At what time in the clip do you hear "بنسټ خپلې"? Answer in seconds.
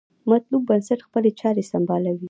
0.69-1.29